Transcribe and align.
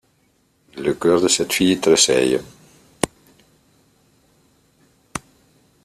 Le 0.77 0.95
cœur 0.95 1.21
de 1.21 1.27
cette 1.27 1.53
fille 1.53 1.79
tressaille. 1.79 2.39